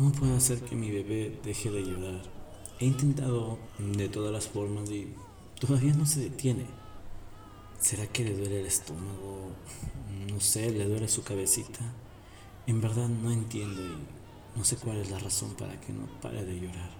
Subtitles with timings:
[0.00, 2.22] ¿Cómo puedo hacer que mi bebé deje de llorar?
[2.78, 5.12] He intentado de todas las formas y
[5.60, 6.64] todavía no se detiene.
[7.78, 9.50] ¿Será que le duele el estómago?
[10.32, 11.80] No sé, le duele su cabecita.
[12.66, 16.46] En verdad no entiendo y no sé cuál es la razón para que no pare
[16.46, 16.90] de llorar.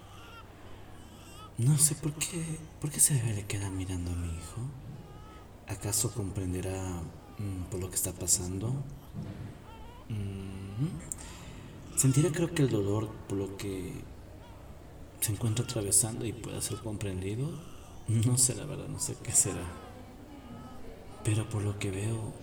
[1.57, 4.61] No sé por qué, por qué ese bebé le queda mirando a mi hijo.
[5.67, 7.01] ¿Acaso comprenderá
[7.39, 8.67] mm, por lo que está pasando?
[10.07, 11.40] Mm,
[12.01, 13.93] ¿Sentirá creo que el dolor por lo que
[15.19, 17.47] se encuentra atravesando y pueda ser comprendido?
[18.07, 19.67] No sé, la verdad, no sé qué será.
[21.23, 22.33] Pero por lo que veo,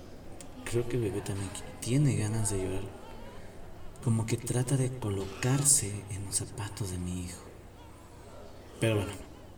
[0.65, 1.51] creo que el bebé también
[1.81, 2.85] tiene ganas de llorar.
[4.05, 7.43] Como que trata de colocarse en los zapatos de mi hijo.
[8.79, 9.11] Pero bueno,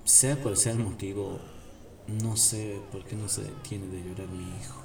[0.05, 1.39] sea cual sea el motivo,
[2.09, 4.81] no sé por qué no se detiene de llorar mi hijo.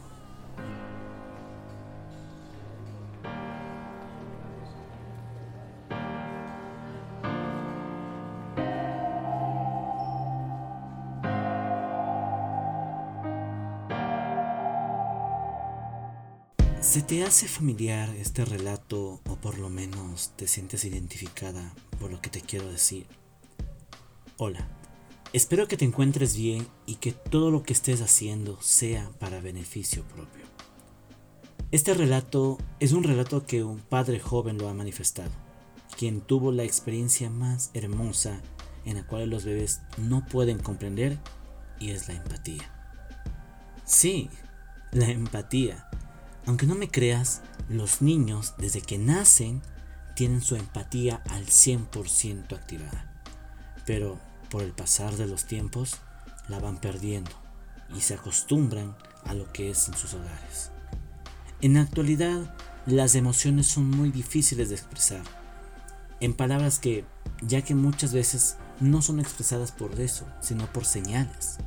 [16.86, 22.22] ¿Se te hace familiar este relato o por lo menos te sientes identificada por lo
[22.22, 23.08] que te quiero decir?
[24.38, 24.68] Hola,
[25.34, 30.04] espero que te encuentres bien y que todo lo que estés haciendo sea para beneficio
[30.04, 30.46] propio.
[31.72, 35.32] Este relato es un relato que un padre joven lo ha manifestado,
[35.98, 38.44] quien tuvo la experiencia más hermosa
[38.86, 41.18] en la cual los bebés no pueden comprender
[41.80, 42.72] y es la empatía.
[43.86, 44.30] Sí,
[44.92, 45.90] la empatía
[46.46, 49.62] aunque no me creas, los niños desde que nacen
[50.16, 53.12] tienen su empatía al 100% activada.
[53.86, 55.98] Pero por el pasar de los tiempos
[56.48, 57.32] la van perdiendo
[57.96, 60.72] y se acostumbran a lo que es en sus hogares.
[61.62, 65.24] En la actualidad, las emociones son muy difíciles de expresar,
[66.20, 67.06] en palabras que,
[67.42, 71.58] ya que muchas veces no son expresadas por eso, sino por señales.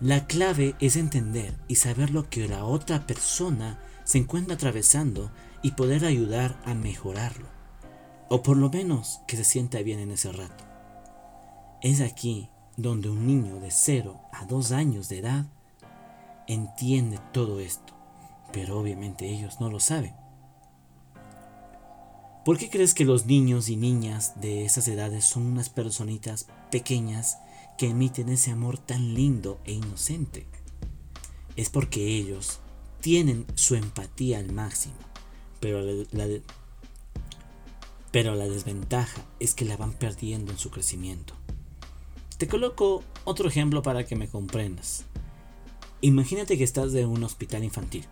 [0.00, 5.72] La clave es entender y saber lo que la otra persona se encuentra atravesando y
[5.72, 7.48] poder ayudar a mejorarlo.
[8.28, 10.64] O por lo menos que se sienta bien en ese rato.
[11.82, 15.46] Es aquí donde un niño de 0 a 2 años de edad
[16.46, 17.92] entiende todo esto,
[18.52, 20.14] pero obviamente ellos no lo saben.
[22.44, 27.38] ¿Por qué crees que los niños y niñas de esas edades son unas personitas pequeñas
[27.78, 30.46] que emiten ese amor tan lindo e inocente.
[31.56, 32.58] Es porque ellos
[33.00, 34.96] tienen su empatía al máximo,
[35.60, 36.26] pero la,
[38.10, 41.34] pero la desventaja es que la van perdiendo en su crecimiento.
[42.36, 45.04] Te coloco otro ejemplo para que me comprendas.
[46.00, 48.06] Imagínate que estás en un hospital infantil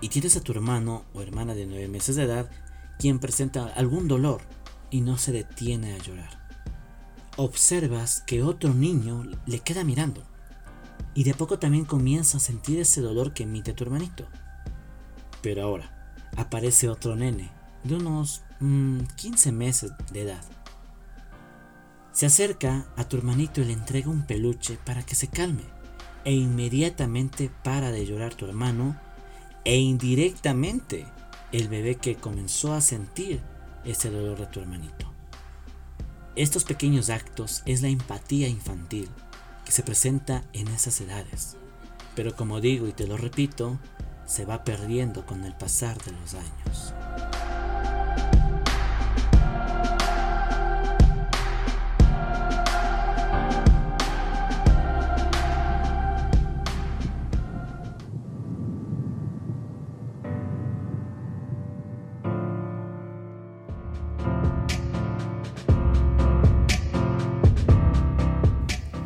[0.00, 2.50] y tienes a tu hermano o hermana de 9 meses de edad
[2.98, 4.40] quien presenta algún dolor
[4.90, 6.41] y no se detiene a llorar
[7.36, 10.22] observas que otro niño le queda mirando
[11.14, 14.26] y de poco también comienza a sentir ese dolor que emite tu hermanito.
[15.42, 15.92] Pero ahora
[16.36, 17.50] aparece otro nene
[17.84, 20.42] de unos 15 mm, meses de edad.
[22.12, 25.64] Se acerca a tu hermanito y le entrega un peluche para que se calme
[26.24, 28.96] e inmediatamente para de llorar tu hermano
[29.64, 31.06] e indirectamente
[31.52, 33.40] el bebé que comenzó a sentir
[33.84, 35.11] ese dolor de tu hermanito.
[36.34, 39.10] Estos pequeños actos es la empatía infantil
[39.66, 41.58] que se presenta en esas edades,
[42.16, 43.78] pero como digo y te lo repito,
[44.24, 46.94] se va perdiendo con el pasar de los años.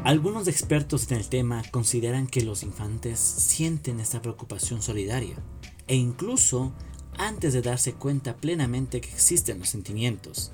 [0.06, 5.34] Algunos expertos en el tema consideran que los infantes sienten esta preocupación solidaria
[5.88, 6.72] e incluso
[7.18, 10.52] antes de darse cuenta plenamente que existen los sentimientos.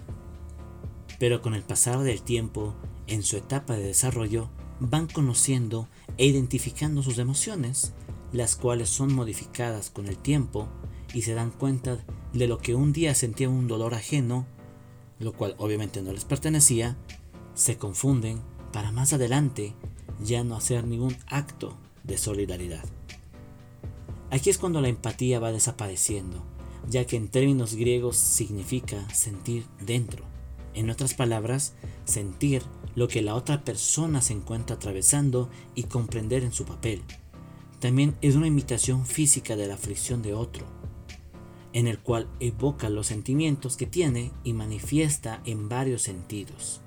[1.19, 2.75] Pero con el pasar del tiempo,
[3.07, 4.49] en su etapa de desarrollo,
[4.81, 7.93] van conociendo e identificando sus emociones,
[8.33, 10.67] las cuales son modificadas con el tiempo
[11.13, 12.03] y se dan cuenta
[12.33, 14.47] de lo que un día sentía un dolor ajeno,
[15.19, 16.97] lo cual obviamente no les pertenecía,
[17.53, 18.41] se confunden
[18.73, 19.75] para más adelante
[20.25, 22.85] ya no hacer ningún acto de solidaridad.
[24.31, 26.43] Aquí es cuando la empatía va desapareciendo,
[26.89, 30.25] ya que en términos griegos significa sentir dentro.
[30.75, 31.75] En otras palabras,
[32.05, 32.63] sentir
[32.95, 37.03] lo que la otra persona se encuentra atravesando y comprender en su papel.
[37.79, 40.67] También es una imitación física de la aflicción de otro.
[41.73, 46.81] en el cual evoca los sentimientos que tiene y manifiesta en varios sentidos.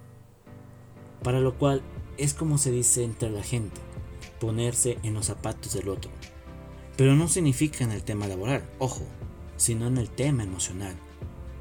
[1.25, 1.81] Para lo cual
[2.19, 3.81] es como se dice entre la gente,
[4.39, 6.11] ponerse en los zapatos del otro.
[6.97, 9.01] Pero no significa en el tema laboral, ojo,
[9.57, 10.95] sino en el tema emocional.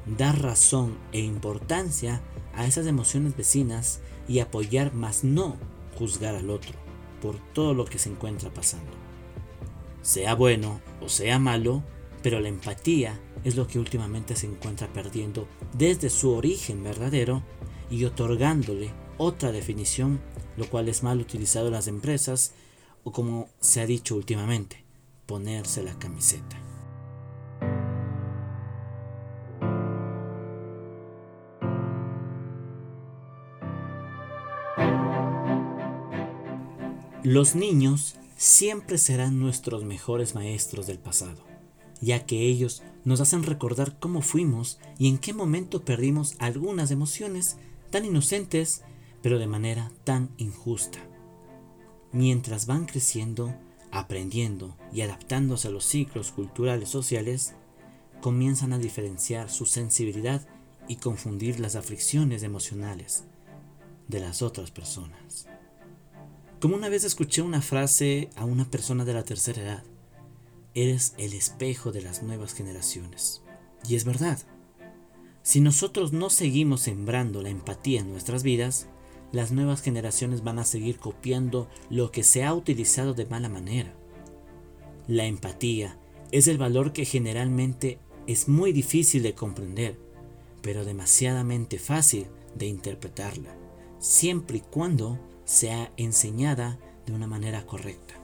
[0.05, 2.21] Dar razón e importancia
[2.53, 5.57] a esas emociones vecinas y apoyar más no
[5.97, 6.73] juzgar al otro
[7.19, 8.91] por todo lo que se encuentra pasando.
[10.03, 11.81] Sea bueno o sea malo,
[12.21, 17.41] pero la empatía es lo que últimamente se encuentra perdiendo desde su origen verdadero
[17.89, 20.21] y otorgándole otra definición,
[20.57, 22.53] lo cual es mal utilizado en las empresas
[23.03, 24.83] o como se ha dicho últimamente,
[25.25, 26.61] ponerse la camiseta.
[37.23, 41.43] Los niños siempre serán nuestros mejores maestros del pasado,
[41.99, 47.57] ya que ellos nos hacen recordar cómo fuimos y en qué momento perdimos algunas emociones
[47.89, 48.83] tan inocentes,
[49.25, 50.99] pero de manera tan injusta.
[52.11, 53.55] Mientras van creciendo,
[53.89, 57.55] aprendiendo y adaptándose a los ciclos culturales sociales,
[58.21, 60.47] comienzan a diferenciar su sensibilidad
[60.87, 63.23] y confundir las aflicciones emocionales
[64.07, 65.47] de las otras personas.
[66.61, 69.83] Como una vez escuché una frase a una persona de la tercera edad,
[70.75, 73.41] eres el espejo de las nuevas generaciones.
[73.89, 74.37] Y es verdad.
[75.41, 78.87] Si nosotros no seguimos sembrando la empatía en nuestras vidas,
[79.35, 83.93] las nuevas generaciones van a seguir copiando lo que se ha utilizado de mala manera.
[85.07, 85.99] La empatía
[86.31, 89.99] es el valor que generalmente es muy difícil de comprender,
[90.61, 93.53] pero demasiadamente fácil de interpretarla,
[93.99, 98.15] siempre y cuando sea enseñada de una manera correcta.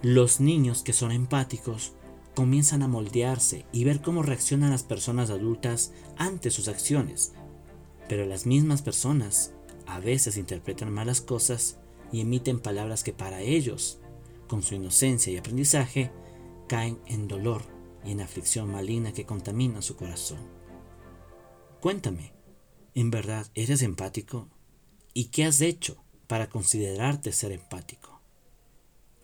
[0.00, 1.92] Los niños que son empáticos
[2.34, 7.32] comienzan a moldearse y ver cómo reaccionan las personas adultas ante sus acciones,
[8.08, 9.52] pero las mismas personas
[9.86, 11.78] a veces interpretan malas cosas
[12.12, 13.98] y emiten palabras que para ellos,
[14.48, 16.10] con su inocencia y aprendizaje,
[16.68, 17.62] caen en dolor
[18.04, 20.40] y en aflicción maligna que contamina su corazón.
[21.80, 22.32] Cuéntame,
[22.94, 24.48] ¿en verdad eres empático?
[25.14, 28.20] ¿Y qué has hecho para considerarte ser empático.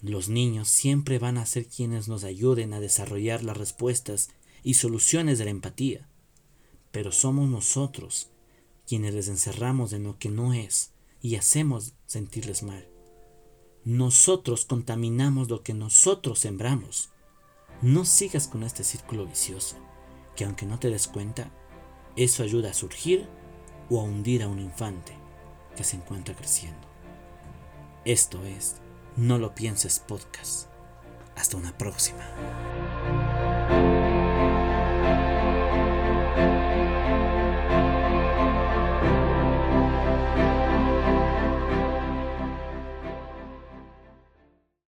[0.00, 4.30] Los niños siempre van a ser quienes nos ayuden a desarrollar las respuestas
[4.62, 6.08] y soluciones de la empatía,
[6.90, 8.30] pero somos nosotros
[8.92, 10.92] quienes les encerramos en lo que no es
[11.22, 12.86] y hacemos sentirles mal.
[13.86, 17.08] Nosotros contaminamos lo que nosotros sembramos.
[17.80, 19.76] No sigas con este círculo vicioso,
[20.36, 21.50] que aunque no te des cuenta,
[22.16, 23.26] eso ayuda a surgir
[23.88, 25.14] o a hundir a un infante
[25.74, 26.86] que se encuentra creciendo.
[28.04, 28.76] Esto es
[29.16, 30.68] No lo pienses podcast.
[31.34, 32.28] Hasta una próxima.